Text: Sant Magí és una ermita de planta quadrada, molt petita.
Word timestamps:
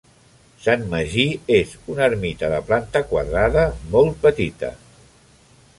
Sant 0.61 0.85
Magí 0.93 1.25
és 1.57 1.75
una 1.95 2.07
ermita 2.07 2.49
de 2.55 2.61
planta 2.71 3.05
quadrada, 3.13 3.69
molt 3.97 4.21
petita. 4.25 4.75